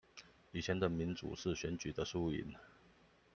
[0.51, 2.55] 以前的民主是選舉的輸贏